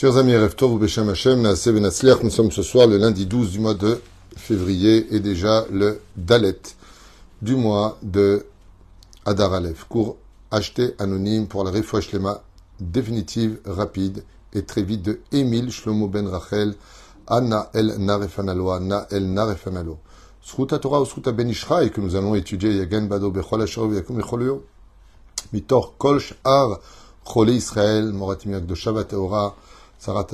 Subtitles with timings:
[0.00, 4.00] Chers amis, Reftov Beshem Hashem, nous sommes ce soir le lundi 12 du mois de
[4.36, 6.60] février et déjà le Dalet
[7.42, 8.46] du mois de
[9.24, 9.86] Adar Aleph.
[9.88, 10.16] Cours
[10.52, 12.14] acheté anonyme pour la refouach
[12.78, 14.22] définitive, rapide
[14.54, 16.76] et très vite de Émile Shlomo Ben Rachel,
[17.26, 19.98] Anna El Narefanalo, Anna El Narefanalo.
[20.40, 24.22] Sruta Torah ou Sruta Ben Ishraï que nous allons étudier Yagen Bado Bechol Asherov Yakum.
[25.52, 26.78] Mitor Kolsh Ar
[27.24, 29.56] Chole Israël, Moratim de Shabbat Eora.
[29.98, 30.24] Sarah,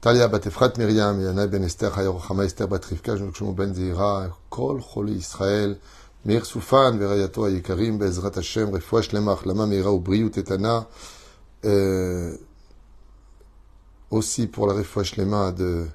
[0.00, 5.78] Talia Batefrat Miriam, Yana Ben Esther, Hayarochama Esther Batrivka, Jnukshmu Ben Zira, Kol Choli Israël,
[6.24, 10.86] Meir Soufan, Verayato Ayekarim, Bezrat Hashem, Refouach Lemach, Lama Meira Ubriut Etana,
[14.10, 15.86] aussi pour la Refouach Lema de,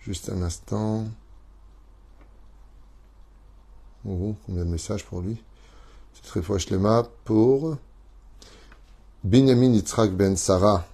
[0.00, 1.04] juste un instant,
[4.04, 5.42] combien de messages pour lui,
[6.14, 7.76] c'est Refouach Lema pour,
[9.26, 10.84] Binyamin Yitzhak ben Sarah,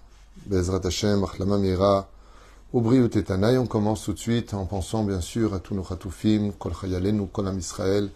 [0.46, 1.22] Bezrat Hashem,
[1.60, 2.08] Mira,
[2.72, 6.52] Ubriut et On commence tout de suite en pensant bien sûr à tous nos Khatoufim,
[6.58, 8.08] Kol Chayalenu, Kol Am Israël,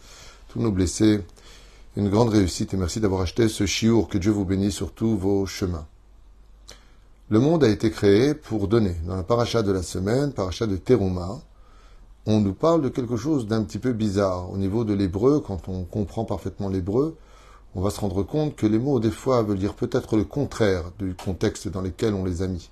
[0.48, 1.20] tous nos blessés.
[1.98, 4.09] Une grande réussite et merci d'avoir acheté ce chiour.
[4.09, 5.87] Que Dieu vous bénisse sur tous vos chemins.
[7.28, 8.97] Le monde a été créé pour donner.
[9.06, 11.42] Dans la paracha de la semaine, paracha de Teruma,
[12.25, 14.50] on nous parle de quelque chose d'un petit peu bizarre.
[14.50, 17.19] Au niveau de l'hébreu, quand on comprend parfaitement l'hébreu,
[17.77, 20.92] on va se rendre compte que les mots, des fois, veulent dire peut-être le contraire
[20.98, 22.70] du contexte dans lequel on les a mis.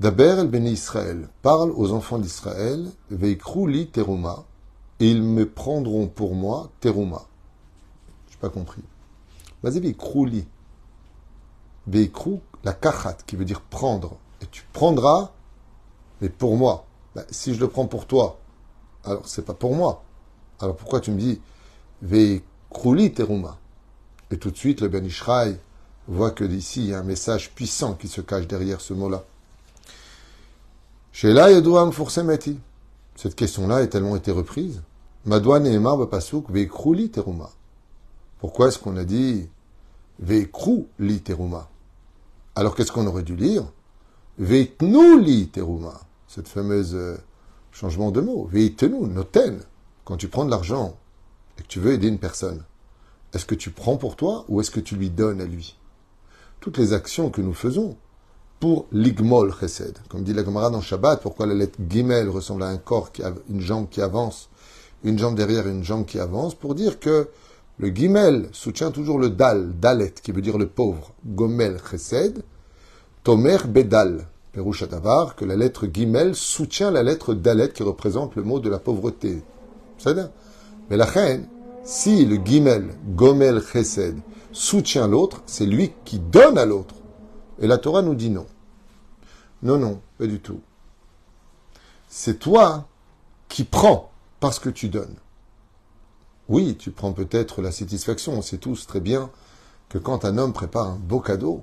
[0.00, 4.44] Daber el béni Israël parle aux enfants d'Israël, veikrou li teruma,
[4.98, 7.22] et ils me prendront pour moi teruma.
[8.28, 8.82] Je n'ai pas compris.
[9.62, 10.48] Vas-y, veikrou li.
[12.64, 14.16] La kachat, qui veut dire prendre.
[14.40, 15.30] Et tu prendras,
[16.20, 16.86] mais pour moi.
[17.14, 18.40] Ben, si je le prends pour toi,
[19.04, 20.02] alors c'est pas pour moi.
[20.58, 21.40] Alors pourquoi tu me dis
[22.02, 23.58] veikrou li teruma?
[24.32, 25.58] Et tout de suite, le Ben Ishraï
[26.08, 29.24] voit que d'ici, il y a un message puissant qui se cache derrière ce mot-là.
[31.12, 31.34] Chez
[33.14, 34.80] Cette question-là a tellement été reprise.
[35.26, 35.78] Madouane et
[36.10, 37.50] Pasuk Vekruli Teruma.
[38.40, 39.48] Pourquoi est-ce qu'on a dit
[41.22, 41.68] teruma?
[42.54, 43.64] Alors qu'est-ce qu'on aurait dû lire?
[44.38, 46.00] Veitnu li teruma.
[46.26, 47.18] Cette fameuse euh,
[47.70, 48.48] changement de mot.
[48.50, 49.60] Veitnu, noten.
[50.04, 50.96] Quand tu prends de l'argent
[51.58, 52.64] et que tu veux aider une personne,
[53.32, 55.76] est-ce que tu prends pour toi ou est-ce que tu lui donnes à lui?
[56.60, 57.96] Toutes les actions que nous faisons
[58.60, 59.98] pour l'igmol chesed.
[60.08, 63.22] Comme dit la Gemara dans Shabbat, pourquoi la lettre gimel ressemble à un corps qui
[63.22, 64.48] a une jambe qui avance,
[65.02, 67.28] une jambe derrière une jambe qui avance, pour dire que
[67.78, 72.44] le gimel soutient toujours le dal, dalet, qui veut dire le pauvre, gomel chesed,
[73.24, 78.60] tomer bedal, perouchatavar, que la lettre gimel soutient la lettre dalet qui représente le mot
[78.60, 79.42] de la pauvreté.
[80.88, 81.48] Mais la reine,
[81.84, 84.18] si le guimel, gomel chesed,
[84.52, 86.94] soutient l'autre, c'est lui qui donne à l'autre.
[87.60, 88.46] Et la Torah nous dit non.
[89.62, 90.60] Non, non, pas du tout.
[92.08, 92.86] C'est toi
[93.48, 94.10] qui prends
[94.40, 95.16] parce que tu donnes.
[96.48, 98.32] Oui, tu prends peut-être la satisfaction.
[98.34, 99.30] On sait tous très bien
[99.88, 101.62] que quand un homme prépare un beau cadeau,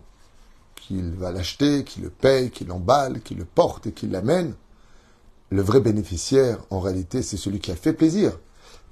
[0.75, 4.55] qu'il va l'acheter, qu'il le paye, qu'il l'emballe, qu'il le porte et qu'il l'amène,
[5.49, 8.37] le vrai bénéficiaire, en réalité, c'est celui qui a fait plaisir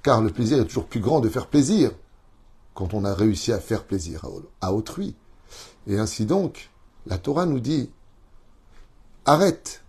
[0.02, 1.90] car le plaisir est toujours plus grand de faire plaisir
[2.74, 4.24] quand on a réussi à faire plaisir
[4.60, 5.16] à autrui.
[5.86, 6.70] Et ainsi donc,
[7.06, 7.90] la Torah nous dit,
[9.24, 9.82] arrête.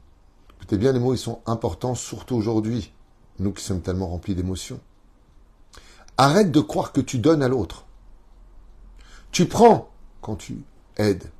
[0.58, 2.94] Écoutez bien, les mots, ils sont importants, surtout aujourd'hui,
[3.40, 4.80] nous qui sommes tellement remplis d'émotions.
[6.18, 7.86] Arrête de croire que tu donnes à l'autre.
[9.32, 9.90] Tu prends
[10.22, 10.64] quand tu
[10.98, 11.32] aides.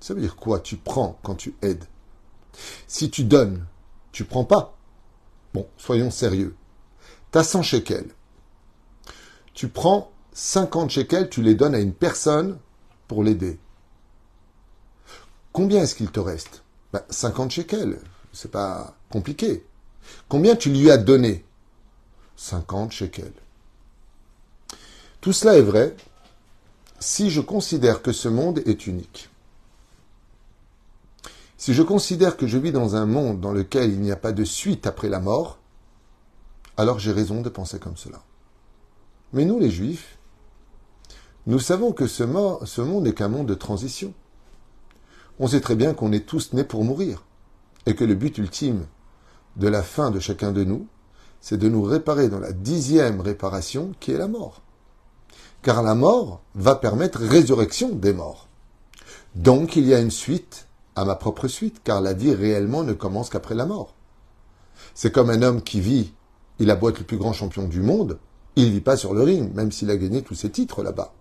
[0.00, 1.84] Ça veut dire quoi Tu prends quand tu aides?
[2.86, 3.66] Si tu donnes,
[4.12, 4.76] tu prends pas.
[5.52, 6.56] Bon, soyons sérieux.
[7.32, 8.10] Tu as 100 shekels.
[9.54, 12.58] Tu prends 50 shekels, tu les donnes à une personne
[13.08, 13.58] pour l'aider.
[15.52, 16.62] Combien est-ce qu'il te reste?
[17.08, 17.98] 50 ben, shekels.
[18.32, 19.64] C'est pas compliqué.
[20.28, 21.44] Combien tu lui as donné?
[22.36, 23.32] 50 shekels.
[25.20, 25.96] Tout cela est vrai
[26.98, 29.30] si je considère que ce monde est unique.
[31.56, 34.32] Si je considère que je vis dans un monde dans lequel il n'y a pas
[34.32, 35.58] de suite après la mort,
[36.76, 38.22] alors j'ai raison de penser comme cela.
[39.32, 40.18] Mais nous, les Juifs,
[41.46, 44.12] nous savons que ce, monde n'est qu'un monde de transition.
[45.38, 47.24] On sait très bien qu'on est tous nés pour mourir,
[47.86, 48.86] et que le but ultime
[49.56, 50.86] de la fin de chacun de nous,
[51.40, 54.62] c'est de nous réparer dans la dixième réparation qui est la mort.
[55.62, 58.48] Car la mort va permettre résurrection des morts.
[59.34, 62.94] Donc il y a une suite à ma propre suite, car la vie réellement ne
[62.94, 63.94] commence qu'après la mort.
[64.94, 66.12] C'est comme un homme qui vit
[66.58, 68.18] il a le plus grand champion du monde,
[68.56, 71.12] il ne vit pas sur le ring, même s'il a gagné tous ses titres là-bas.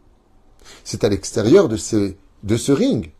[0.83, 3.11] C'est à l'extérieur de ce ring,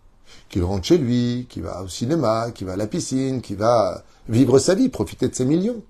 [0.49, 4.03] qu'il rentre chez lui, qu'il va au cinéma, qu'il va à la piscine, qu'il va
[4.29, 5.83] vivre sa vie, profiter de ses millions.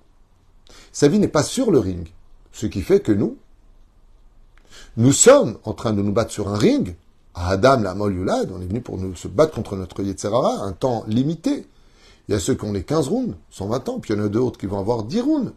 [0.91, 2.07] Sa vie n'est pas sur le ring.
[2.51, 3.37] Ce qui fait que nous,
[4.97, 6.95] nous sommes en train de nous battre sur un ring.
[7.33, 10.71] À Adam, la Yulad, on est venu pour nous se battre contre notre Yetzerara, un
[10.71, 11.67] temps limité.
[12.27, 14.23] Il y a ceux qui ont les 15 rounds, 120 ans, puis il y en
[14.23, 15.51] a d'autres qui vont avoir 10 rounds,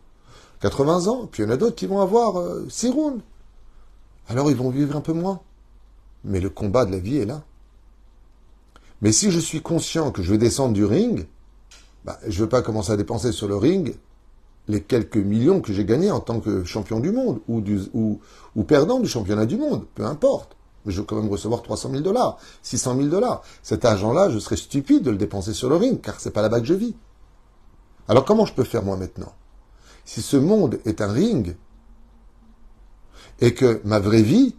[0.60, 3.22] 80 ans, puis il y en a d'autres qui vont avoir 6 euh, rounds.
[4.28, 5.40] Alors ils vont vivre un peu moins.
[6.24, 7.42] Mais le combat de la vie est là.
[9.00, 11.26] Mais si je suis conscient que je vais descendre du ring,
[12.04, 13.96] bah, je ne veux pas commencer à dépenser sur le ring
[14.66, 18.20] les quelques millions que j'ai gagnés en tant que champion du monde ou,
[18.64, 20.56] perdant du championnat du monde, peu importe.
[20.84, 23.42] Mais je veux quand même recevoir 300 000 dollars, 600 000 dollars.
[23.62, 26.60] Cet argent-là, je serais stupide de le dépenser sur le ring, car c'est pas là-bas
[26.60, 26.94] que je vis.
[28.08, 29.32] Alors comment je peux faire moi maintenant?
[30.08, 31.54] Si ce monde est un ring,
[33.40, 34.56] et que ma vraie vie,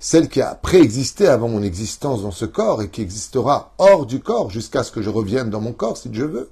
[0.00, 4.20] celle qui a préexisté avant mon existence dans ce corps et qui existera hors du
[4.20, 6.50] corps jusqu'à ce que je revienne dans mon corps si je veux,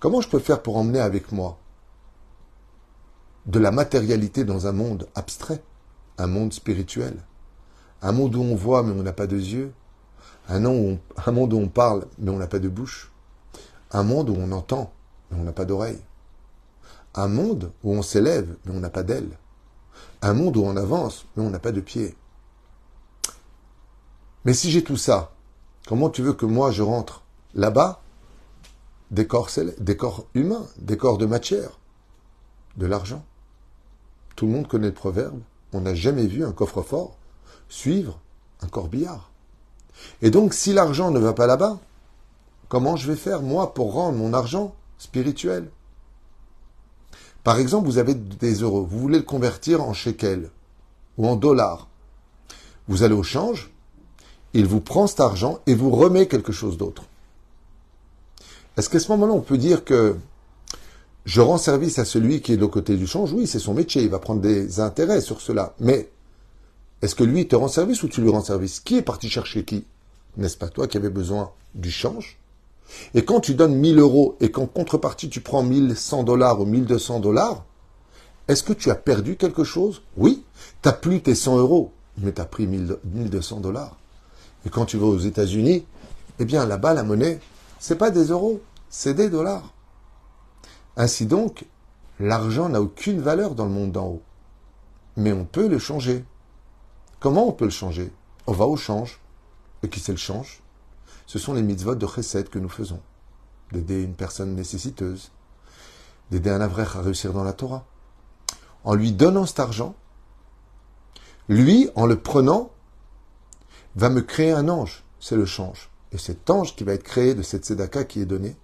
[0.00, 1.58] comment je peux faire pour emmener avec moi
[3.44, 5.62] de la matérialité dans un monde abstrait,
[6.16, 7.22] un monde spirituel,
[8.00, 9.74] un monde où on voit mais on n'a pas de yeux,
[10.48, 13.12] un, monde où on parle mais on n'a pas de bouche,
[13.90, 14.90] un monde où on entend
[15.30, 16.00] mais on n'a pas d'oreille,
[17.14, 19.38] un monde où on s'élève mais on n'a pas d'ailes,
[20.22, 22.16] un monde où on avance mais on n'a pas de pieds.
[24.44, 25.32] Mais si j'ai tout ça,
[25.86, 27.22] comment tu veux que moi je rentre
[27.54, 28.00] là-bas?
[29.10, 31.78] Des corps, des corps humains, des corps de matière,
[32.76, 33.24] de l'argent
[34.36, 35.40] Tout le monde connaît le proverbe.
[35.72, 37.16] On n'a jamais vu un coffre-fort
[37.68, 38.20] suivre
[38.62, 39.30] un corbillard.
[40.22, 41.78] Et donc, si l'argent ne va pas là-bas,
[42.68, 45.70] comment je vais faire, moi, pour rendre mon argent spirituel?
[47.44, 50.50] Par exemple, vous avez des euros, vous voulez le convertir en shekel
[51.16, 51.88] ou en dollars.
[52.88, 53.70] Vous allez au change,
[54.54, 57.04] il vous prend cet argent et vous remet quelque chose d'autre.
[58.76, 60.16] Est-ce qu'à ce, moment-là, on peut dire que
[61.24, 63.32] je rends service à celui qui est de côté du change?
[63.32, 65.74] Oui, c'est son métier, il va prendre des intérêts sur cela.
[65.80, 66.08] Mais
[67.02, 68.80] est-ce que lui te rend service ou tu lui rends service?
[68.80, 69.84] Qui est parti chercher qui?
[70.36, 72.38] N'est-ce pas toi qui avais besoin du change?
[73.14, 77.20] Et quand tu donnes 1000 euros et qu'en contrepartie tu prends 1100 dollars ou 1200
[77.20, 77.64] dollars,
[78.48, 80.02] est-ce que tu as perdu quelque chose?
[80.16, 80.44] Oui,
[80.82, 83.96] tu n'as plus tes 100 euros, mais tu as pris 1200 dollars.
[84.64, 85.84] Et quand tu vas aux États-Unis,
[86.38, 87.40] eh bien là-bas, la monnaie,
[87.78, 89.72] c'est pas des euros, c'est des dollars.
[90.96, 91.64] Ainsi donc,
[92.18, 94.22] l'argent n'a aucune valeur dans le monde d'en haut.
[95.16, 96.24] Mais on peut le changer.
[97.20, 98.10] Comment on peut le changer?
[98.46, 99.20] On va au change.
[99.82, 100.60] Et qui c'est le change?
[101.28, 103.02] Ce sont les mitzvot de chesed que nous faisons.
[103.70, 105.30] D'aider une personne nécessiteuse.
[106.30, 107.84] D'aider un avrech à réussir dans la Torah.
[108.82, 109.94] En lui donnant cet argent,
[111.50, 112.70] lui, en le prenant,
[113.94, 115.04] va me créer un ange.
[115.20, 115.90] C'est le change.
[116.12, 118.56] Et cet ange qui va être créé de cette tzedaka qui est donnée,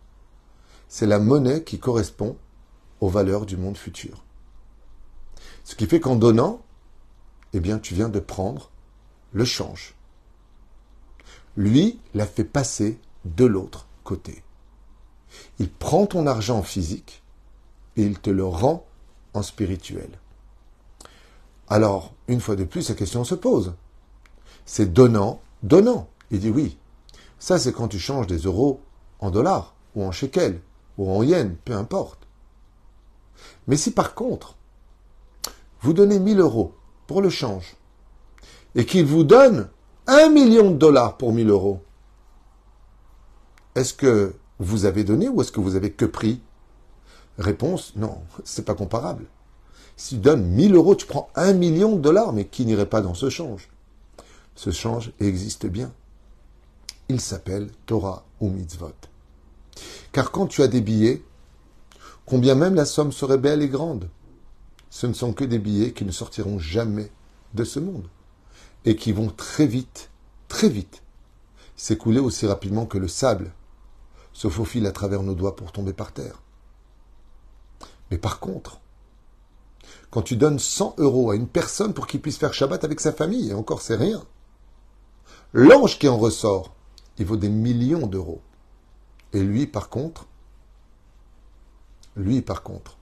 [0.89, 2.39] c'est la monnaie qui correspond
[3.01, 4.25] aux valeurs du monde futur.
[5.65, 6.63] Ce qui fait qu'en donnant,
[7.53, 8.71] eh bien, tu viens de prendre
[9.33, 9.95] le change.
[11.57, 14.43] Lui l'a fait passer de l'autre côté.
[15.59, 17.23] Il prend ton argent physique
[17.97, 18.87] et il te le rend
[19.35, 20.11] en spirituel.
[21.69, 23.75] Alors, une fois de plus, la question se pose
[24.67, 26.09] c'est donnant, donnant.
[26.31, 26.79] Il dit oui.
[27.39, 28.81] Ça, c'est quand tu changes des euros
[29.21, 30.61] en dollars, ou en shekels,
[30.97, 32.27] ou en yens, peu importe.
[33.67, 34.57] Mais si par contre,
[35.81, 36.75] vous donnez 1000 euros
[37.07, 37.77] pour le change,
[38.75, 39.69] et qu'il vous donne
[40.07, 41.83] un million de dollars pour 1000 euros,
[43.75, 46.41] est-ce que vous avez donné ou est-ce que vous avez que pris?
[47.39, 49.27] Réponse, non, c'est pas comparable.
[49.97, 53.01] Si tu donnes 1000 euros, tu prends un million de dollars, mais qui n'irait pas
[53.01, 53.69] dans ce change?
[54.57, 55.93] Ce change existe bien.
[57.09, 58.95] Il s'appelle Torah ou Mitzvot.
[60.13, 61.23] Car quand tu as des billets,
[62.27, 64.09] combien même la somme serait belle et grande,
[64.91, 67.11] ce ne sont que des billets qui ne sortiront jamais
[67.55, 68.09] de ce monde
[68.85, 70.11] et qui vont très vite,
[70.49, 71.03] très vite,
[71.77, 73.53] s'écouler aussi rapidement que le sable
[74.33, 76.43] se faufile à travers nos doigts pour tomber par terre.
[78.11, 78.81] Mais par contre,
[80.11, 83.13] quand tu donnes 100 euros à une personne pour qu'il puisse faire Shabbat avec sa
[83.13, 84.25] famille, et encore c'est rien,
[85.57, 86.75] L'ange qui en ressort,
[87.17, 88.43] il vaut des millions d'euros.
[89.33, 90.27] Et lui, par contre,
[92.17, 92.99] lui, par contre,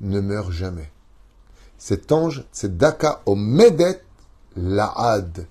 [0.00, 0.92] ne meurt jamais.
[1.76, 4.05] Cet ange, c'est Daka Omedet
[4.56, 5.46] Laad.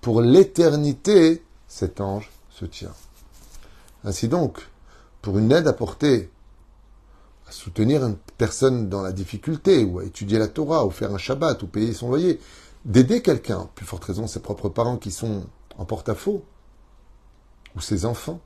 [0.00, 2.94] Pour l'éternité, cet ange se tient.
[4.04, 4.68] Ainsi donc,
[5.22, 6.30] pour une aide apportée
[7.48, 11.18] à soutenir une personne dans la difficulté, ou à étudier la Torah, ou faire un
[11.18, 12.40] Shabbat, ou payer son loyer,
[12.84, 15.44] d'aider quelqu'un, plus forte raison ses propres parents qui sont
[15.76, 16.44] en porte-à-faux,
[17.74, 18.40] ou ses enfants,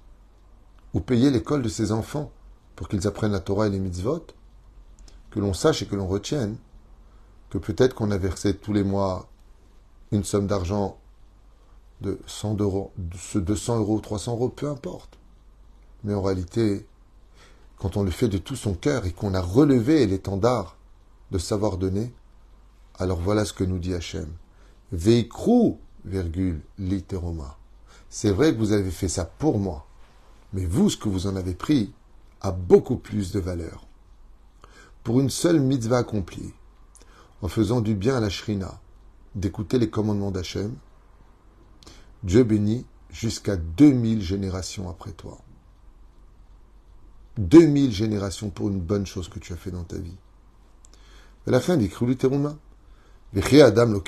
[0.95, 2.31] ou payer l'école de ses enfants
[2.77, 4.27] pour qu'ils apprennent la Torah et les mitzvot,
[5.31, 6.57] que l'on sache et que l'on retienne
[7.51, 9.29] que peut-être qu'on a versé tous les mois
[10.13, 10.99] une somme d'argent
[12.03, 15.19] de 100 euros, 200 euros, 300 euros, peu importe.
[16.05, 16.87] Mais en réalité,
[17.79, 20.77] quand on le fait de tout son cœur et qu'on a relevé l'étendard
[21.31, 22.13] de savoir donner,
[22.99, 24.29] alors voilà ce que nous dit Hachem.
[24.93, 27.57] Veikrou, virgule, litéroma.
[28.11, 29.87] C'est vrai que vous avez fait ça pour moi,
[30.53, 31.95] mais vous, ce que vous en avez pris,
[32.43, 33.87] a beaucoup plus de valeur.
[35.03, 36.53] Pour une seule mitzvah accomplie,
[37.41, 38.82] en faisant du bien à la shrina,
[39.35, 40.75] d'écouter les commandements d'Hachem,
[42.23, 45.39] Dieu bénit jusqu'à 2000 générations après toi.
[47.39, 50.17] 2000 générations pour une bonne chose que tu as fait dans ta vie.
[51.47, 51.79] À la fin.
[53.35, 54.01] Adam.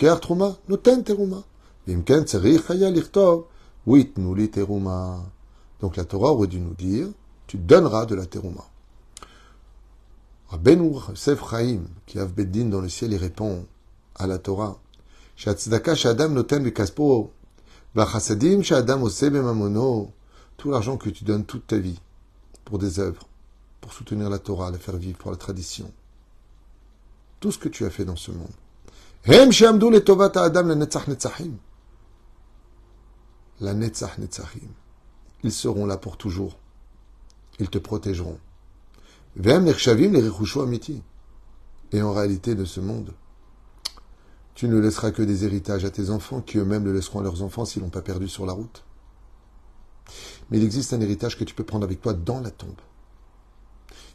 [5.81, 7.09] Donc la Torah aurait dû nous dire,
[7.47, 8.65] tu donneras de la teruma.
[10.49, 13.67] Rabbeinu Chaim, qui a Beddin dans le ciel, il répond
[14.15, 14.79] à la Torah.
[20.57, 22.01] Tout l'argent que tu donnes toute ta vie
[22.65, 23.29] pour des œuvres,
[23.81, 25.93] pour soutenir la Torah, la faire vivre, pour la tradition.
[27.41, 28.49] Tout ce que tu as fait dans ce monde.
[33.61, 34.69] La netzach netzachim.
[35.43, 36.59] Ils seront là pour toujours.
[37.59, 38.39] Ils te protégeront.
[41.93, 43.13] Et en réalité de ce monde,
[44.55, 47.43] tu ne laisseras que des héritages à tes enfants qui eux-mêmes le laisseront à leurs
[47.43, 48.85] enfants s'ils n'ont pas perdu sur la route.
[50.51, 52.81] Mais il existe un héritage que tu peux prendre avec toi dans la tombe,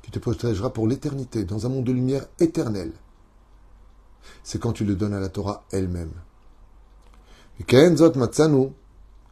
[0.01, 2.93] qui te protégera pour l'éternité, dans un monde de lumière éternelle.
[4.43, 6.11] C'est quand tu le donnes à la Torah elle-même.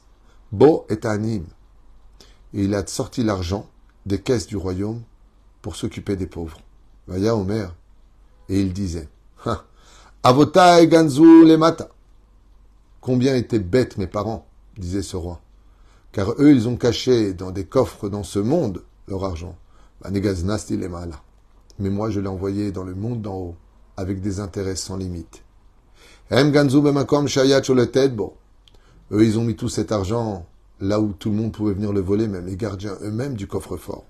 [0.53, 1.43] bo et anim.
[2.53, 3.67] Et il a sorti l'argent
[4.05, 5.01] des caisses du royaume
[5.61, 6.61] pour s'occuper des pauvres.
[7.07, 7.75] Vaya Omer.
[8.47, 9.09] Et il disait,
[10.23, 11.89] Avota ganzu les mata.
[13.01, 14.45] Combien étaient bêtes mes parents,
[14.77, 15.41] disait ce roi.
[16.11, 19.55] Car eux, ils ont caché dans des coffres dans ce monde leur argent.
[20.03, 23.55] Mais moi, je l'ai envoyé dans le monde d'en haut
[23.95, 25.43] avec des intérêts sans limite.
[29.11, 30.45] Eux, ils ont mis tout cet argent
[30.79, 34.05] là où tout le monde pouvait venir le voler, même les gardiens eux-mêmes du coffre-fort.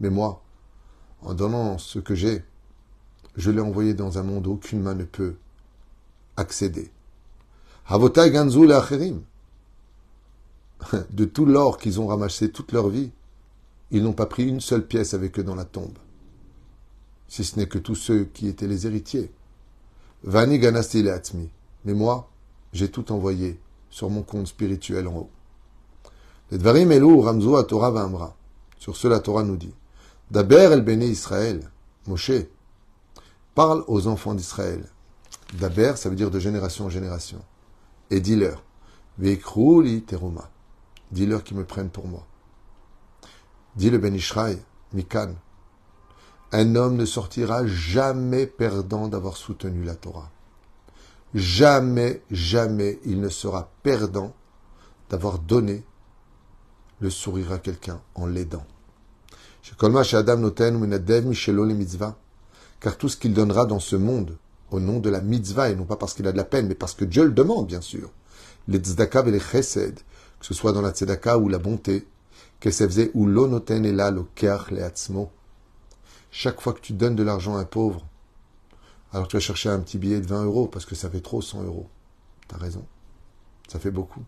[0.00, 0.42] Mais moi,
[1.22, 2.44] en donnant ce que j'ai,
[3.36, 5.36] je l'ai envoyé dans un monde où aucune main ne peut
[6.36, 6.90] accéder.
[11.10, 13.10] De tout l'or qu'ils ont ramassé toute leur vie,
[13.90, 15.98] ils n'ont pas pris une seule pièce avec eux dans la tombe
[17.32, 19.32] si ce n'est que tous ceux qui étaient les héritiers.
[20.22, 21.48] Vani ganasti atmi.
[21.86, 22.28] Mais moi,
[22.74, 23.58] j'ai tout envoyé
[23.88, 25.30] sur mon compte spirituel en haut.
[26.50, 27.24] Les Dvarim Elou.
[28.78, 29.72] Sur cela, Torah nous dit
[30.30, 31.70] Daber el Béné Israël,
[32.06, 32.32] Moshe,
[33.54, 34.84] parle aux enfants d'Israël.
[35.58, 37.42] Daber, ça veut dire de génération en génération.
[38.10, 38.62] Et dis-leur
[39.18, 40.50] Vekrouli teruma.
[41.10, 42.26] Dis-leur qu'ils me prennent pour moi.
[43.76, 44.18] Dis le Ben
[44.92, 45.34] Mikan,
[46.52, 50.30] un homme ne sortira jamais perdant d'avoir soutenu la Torah.
[51.34, 54.34] Jamais, jamais il ne sera perdant
[55.08, 55.82] d'avoir donné
[57.00, 58.66] le sourire à quelqu'un en l'aidant.
[62.80, 64.36] Car tout ce qu'il donnera dans ce monde,
[64.74, 66.74] au nom de la mitzvah, et non pas parce qu'il a de la peine, mais
[66.74, 68.10] parce que Dieu le demande, bien sûr,
[68.68, 70.00] les tzedaka et les chesed,
[70.40, 72.06] que ce soit dans la tzedaka ou la bonté,
[72.60, 75.26] que faisait ou l'onoten et là, le le
[76.30, 78.06] chaque fois que tu donnes de l'argent à un pauvre,
[79.12, 81.42] alors tu vas chercher un petit billet de 20 euros parce que ça fait trop
[81.42, 81.88] 100 euros.
[82.48, 82.86] T'as raison.
[83.68, 84.22] Ça fait beaucoup.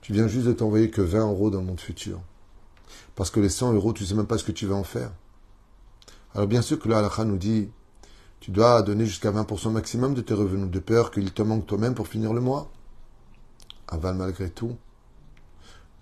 [0.00, 2.20] Tu viens juste de t'envoyer que 20 euros dans le monde futur.
[3.14, 5.12] Parce que les 100 euros, tu sais même pas ce que tu vas en faire.
[6.34, 7.68] Alors bien sûr que là, Allah nous dit,
[8.40, 11.94] tu dois donner jusqu'à 20% maximum de tes revenus, de peur qu'il te manque toi-même
[11.94, 12.70] pour finir le mois.
[13.88, 14.76] Aval malgré tout,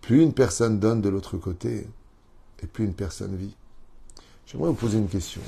[0.01, 1.89] plus une personne donne de l'autre côté,
[2.63, 3.57] et plus une personne vit.
[4.47, 5.41] J'aimerais vous poser une question.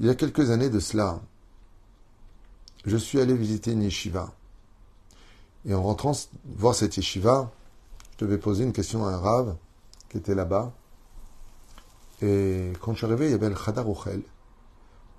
[0.00, 1.20] Il y a quelques années de cela,
[2.86, 4.32] je suis allé visiter une yeshiva.
[5.66, 6.12] Et en rentrant
[6.56, 7.50] voir cette yeshiva,
[8.12, 9.56] je devais poser une question à un rave
[10.08, 10.72] qui était là-bas.
[12.22, 14.22] Et quand je suis arrivé, il y avait le Khadar Ochel.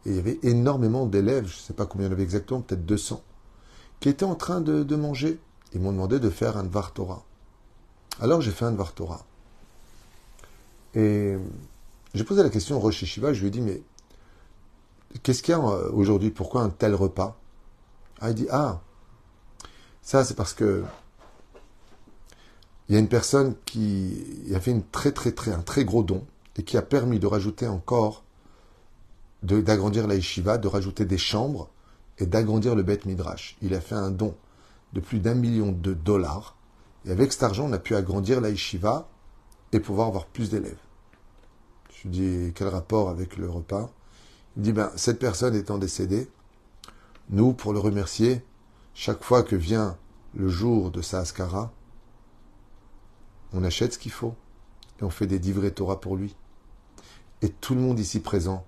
[0.06, 2.24] Et il y avait énormément d'élèves, je ne sais pas combien il y en avait
[2.24, 3.24] exactement, peut-être 200,
[4.00, 5.40] qui étaient en train de, manger.
[5.74, 7.24] Ils m'ont demandé de faire un Dvar Torah.
[8.20, 8.94] Alors j'ai fait un Dvar.
[10.94, 11.36] Et
[12.14, 13.82] j'ai posé la question au Rosh Shiva, je lui ai dit, mais
[15.24, 16.32] qu'est-ce qu'il y a euh, aujourd'hui?
[16.32, 17.38] Pourquoi un tel repas?
[18.22, 18.82] Ah, il dit, ah,
[20.02, 20.84] ça c'est parce que
[22.88, 26.24] il y a une personne qui a fait très très un très gros don
[26.58, 28.24] et qui a permis de rajouter encore
[29.46, 31.70] d'agrandir la de rajouter des chambres
[32.18, 33.58] et d'agrandir le Beth Midrash.
[33.62, 34.36] Il a fait un don
[34.94, 36.56] de plus d'un million de dollars.
[37.06, 38.50] Et avec cet argent, on a pu agrandir la
[39.72, 40.80] et pouvoir avoir plus d'élèves.
[41.92, 43.90] Je dis, quel rapport avec le repas?
[44.58, 46.30] Il dit, ben, cette personne étant décédée,
[47.30, 48.44] nous, pour le remercier,
[48.94, 49.98] chaque fois que vient
[50.34, 51.72] le jour de sa askara,
[53.54, 54.36] on achète ce qu'il faut
[55.00, 56.36] et on fait des divrei Torah pour lui.
[57.42, 58.66] Et tout le monde ici présent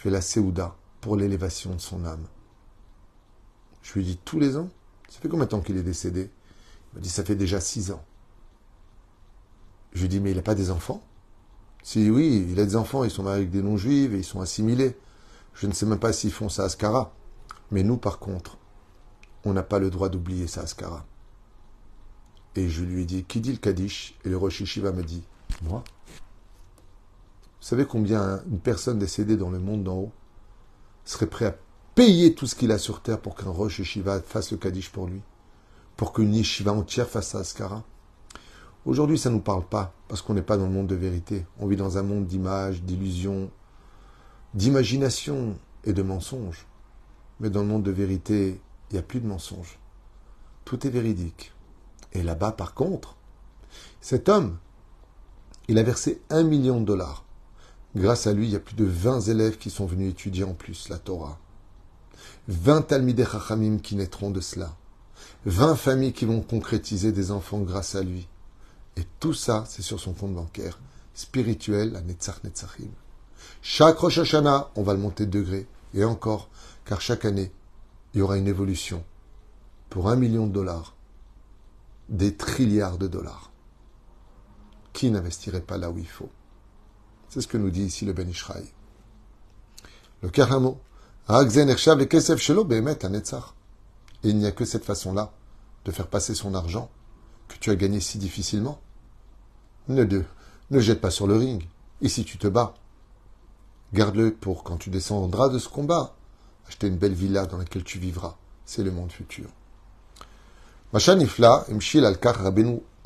[0.00, 2.24] fait la Séouda pour l'élévation de son âme.
[3.82, 4.70] Je lui dis tous les ans?
[5.10, 6.30] Ça fait combien de temps qu'il est décédé?
[6.92, 8.02] Il m'a dit ça fait déjà six ans.
[9.92, 11.02] Je lui dis mais il n'a pas des enfants?
[11.82, 14.40] Si oui, il a des enfants, ils sont mariés avec des non-juifs et ils sont
[14.40, 14.96] assimilés.
[15.52, 17.14] Je ne sais même pas s'ils font ça Askara.
[17.70, 18.56] Mais nous par contre,
[19.44, 21.04] on n'a pas le droit d'oublier ça Askara.
[22.56, 24.14] Et je lui ai dit, qui dit le Kaddish?
[24.24, 25.24] Et le Rosh Shiva m'a dit,
[25.62, 25.84] moi
[27.60, 30.12] vous savez combien une personne décédée dans le monde d'en haut
[31.04, 31.54] serait prêt à
[31.94, 35.06] payer tout ce qu'il a sur terre pour qu'un Rosh Yeshiva fasse le Kaddish pour
[35.06, 35.20] lui
[35.96, 37.84] Pour qu'une Yeshiva entière fasse sa Askara
[38.86, 41.44] Aujourd'hui, ça ne nous parle pas, parce qu'on n'est pas dans le monde de vérité.
[41.58, 43.50] On vit dans un monde d'images, d'illusions,
[44.54, 46.66] d'imagination et de mensonges.
[47.40, 48.58] Mais dans le monde de vérité,
[48.90, 49.78] il n'y a plus de mensonges.
[50.64, 51.52] Tout est véridique.
[52.14, 53.16] Et là-bas, par contre,
[54.00, 54.56] cet homme,
[55.68, 57.26] il a versé un million de dollars
[57.96, 60.54] Grâce à lui, il y a plus de 20 élèves qui sont venus étudier en
[60.54, 61.38] plus la Torah.
[62.48, 64.76] 20 Talmidei Chachamim qui naîtront de cela.
[65.46, 68.28] 20 familles qui vont concrétiser des enfants grâce à lui.
[68.96, 70.78] Et tout ça, c'est sur son compte bancaire
[71.20, 72.90] spirituel, à Netzach Netzachim.
[73.62, 75.66] Chaque Rosh Hashanah, on va le monter de degré.
[75.92, 76.48] Et encore,
[76.84, 77.52] car chaque année,
[78.14, 79.04] il y aura une évolution.
[79.90, 80.94] Pour un million de dollars,
[82.08, 83.50] des trilliards de dollars.
[84.92, 86.30] Qui n'investirait pas là où il faut?
[87.30, 88.66] C'est ce que nous dit ici le Ben Ishraï.
[90.22, 90.78] Le Karamo.
[91.32, 91.36] Et
[94.24, 95.32] il n'y a que cette façon-là
[95.84, 96.90] de faire passer son argent
[97.46, 98.80] que tu as gagné si difficilement.
[99.88, 100.24] Ne, de,
[100.70, 101.62] ne jette pas sur le ring.
[102.00, 102.74] Ici tu te bats.
[103.94, 106.16] Garde-le pour quand tu descendras de ce combat.
[106.66, 108.36] Acheter une belle villa dans laquelle tu vivras.
[108.64, 109.48] C'est le monde futur.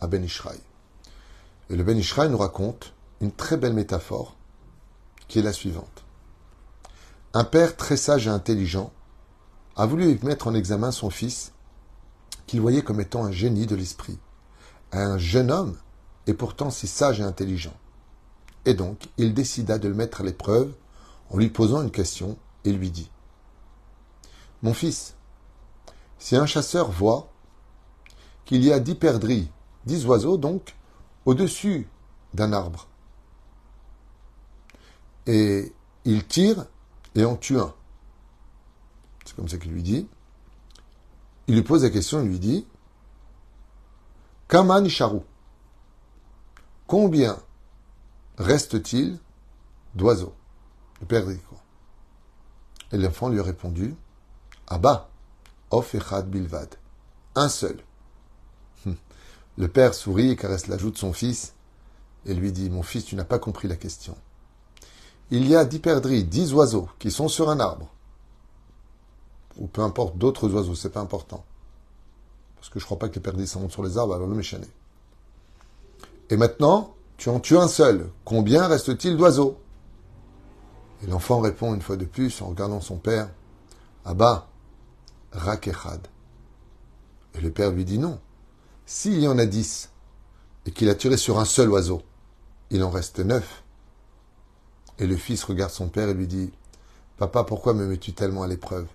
[0.09, 0.27] Ben.
[1.69, 2.95] Et le Ben Ishraï nous raconte
[3.33, 4.37] très belle métaphore
[5.29, 6.05] qui est la suivante.
[7.33, 8.93] Un père très sage et intelligent
[9.77, 11.53] a voulu mettre en examen son fils
[12.47, 14.19] qu'il voyait comme étant un génie de l'esprit,
[14.93, 15.77] un jeune homme
[16.27, 17.75] et pourtant si sage et intelligent.
[18.67, 20.73] Et donc, il décida de le mettre à l'épreuve
[21.31, 23.11] en lui posant une question et lui dit
[24.63, 25.17] Mon fils,
[26.19, 27.31] si un chasseur voit
[28.45, 29.51] qu'il y a dix perdrix,
[29.85, 30.77] dix oiseaux donc,
[31.27, 31.89] au-dessus
[32.33, 32.89] d'un arbre,
[35.27, 35.73] et
[36.05, 36.67] il tire
[37.15, 37.75] et en tue un.
[39.25, 40.07] C'est comme ça qu'il lui dit.
[41.47, 42.67] Il lui pose la question, il lui dit
[44.49, 45.21] Kaman Isharu.
[46.87, 47.39] Combien
[48.39, 49.19] reste-t-il
[49.95, 50.35] d'oiseaux?
[51.01, 51.59] De perdrix, quoi?
[52.93, 53.95] Et l'enfant lui a répondu
[54.67, 55.11] Abba,
[55.71, 56.75] of echad bilvad.
[57.35, 57.83] Un seul.
[59.57, 61.55] Le père sourit et caresse la joue de son fils
[62.27, 64.17] et lui dit Mon fils, tu n'as pas compris la question
[65.31, 67.89] il y a dix perdrix, dix oiseaux qui sont sur un arbre,
[69.59, 71.45] ou peu importe d'autres oiseaux, c'est pas important.
[72.57, 74.67] Parce que je crois pas que les perdrix montent sur les arbres, alors le méchané.
[76.31, 78.11] Et maintenant, tu en tues un seul.
[78.25, 79.59] Combien reste-t-il d'oiseaux?
[81.03, 83.29] Et l'enfant répond une fois de plus en regardant son père
[84.05, 84.49] Abba,
[85.33, 86.09] Rakechad.
[87.35, 88.21] Et le père lui dit non.
[88.87, 89.91] S'il y en a dix,
[90.67, 92.03] et qu'il a tiré sur un seul oiseau,
[92.71, 93.64] il en reste neuf.
[94.99, 96.53] Et le fils regarde son père et lui dit
[97.17, 98.87] Papa, pourquoi me mets-tu tellement à l'épreuve?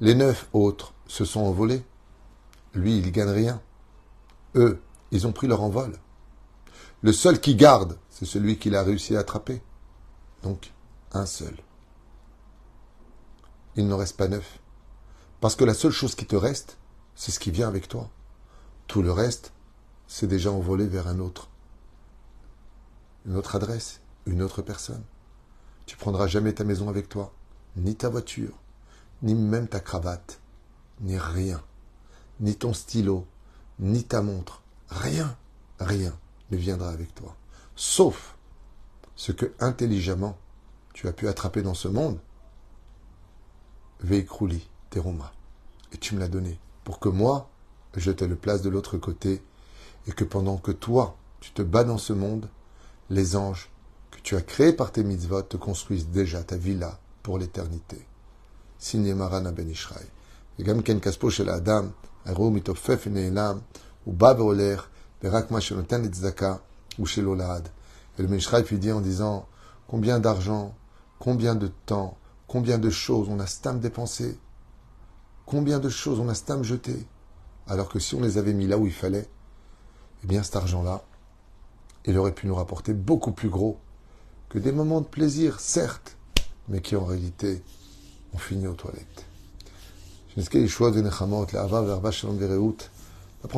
[0.00, 1.84] Les neuf autres se sont envolés.
[2.74, 3.62] Lui, il gagne rien.
[4.56, 5.92] Eux, ils ont pris leur envol.
[7.02, 9.62] Le seul qui garde, c'est celui qu'il a réussi à attraper.
[10.42, 10.72] Donc,
[11.12, 11.56] un seul.
[13.76, 14.58] Il n'en reste pas neuf.
[15.40, 16.78] Parce que la seule chose qui te reste,
[17.14, 18.10] c'est ce qui vient avec toi.
[18.86, 19.52] Tout le reste,
[20.06, 21.48] c'est déjà envolé vers un autre.
[23.26, 25.02] Une autre adresse une autre personne.
[25.86, 27.32] Tu prendras jamais ta maison avec toi,
[27.76, 28.58] ni ta voiture,
[29.22, 30.40] ni même ta cravate,
[31.00, 31.62] ni rien,
[32.40, 33.26] ni ton stylo,
[33.78, 35.36] ni ta montre, rien,
[35.78, 36.16] rien
[36.50, 37.36] ne viendra avec toi.
[37.76, 38.36] Sauf
[39.16, 40.36] ce que intelligemment
[40.92, 42.18] tu as pu attraper dans ce monde,
[44.00, 45.32] Veikrouli, Teruma.
[45.92, 47.50] Et tu me l'as donné pour que moi,
[47.96, 49.42] je te le place de l'autre côté
[50.06, 52.48] et que pendant que toi, tu te bats dans ce monde,
[53.10, 53.70] les anges
[54.29, 58.05] tu as créés par tes mitzvot te construisent déjà ta villa pour l'éternité.
[58.77, 60.05] Signé Marana Ben Ishraï.
[60.59, 61.89] וגם כן כספו של האדם,
[62.25, 63.59] הראו מתעופף ונעלם,
[64.03, 64.87] הוא בא והולך,
[65.23, 66.55] ורק מה שנותן לצדקה
[66.97, 67.69] הוא שלו לעד.
[68.17, 69.47] Et le Mishraï puis dit en disant,
[69.87, 70.75] combien d'argent,
[71.17, 72.17] combien de temps,
[72.47, 74.37] combien de choses on a stam dépensé,
[75.45, 77.07] combien de choses on a stam jeté,
[77.67, 79.27] alors que si on les avait mis là où il fallait,
[80.23, 81.01] eh bien cet argent-là,
[82.05, 83.79] il aurait pu nous rapporter beaucoup plus gros
[84.54, 86.16] que des moments de plaisir, certes,
[86.68, 87.60] mais qui en réalité
[88.32, 89.24] ont fini aux toilettes.
[90.36, 90.60] J'apprends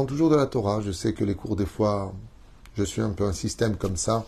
[0.07, 0.81] toujours de la Torah.
[0.81, 2.15] Je sais que les cours, des fois,
[2.79, 4.25] je suis un peu un système comme ça.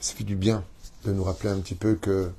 [0.00, 0.64] Ça fait du bien
[1.04, 2.30] de nous rappeler un petit peu que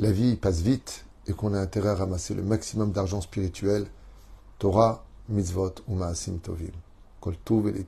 [0.00, 3.86] la vie passe vite et qu'on a intérêt à ramasser le maximum d'argent spirituel.
[4.58, 6.72] Torah, mitzvot ou maasim tovim.
[7.20, 7.86] Kol tuv et.